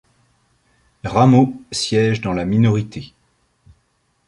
Rameau 1.03 1.61
siège 1.71 2.21
dans 2.21 2.33
la 2.33 2.43
minorité. 2.43 3.13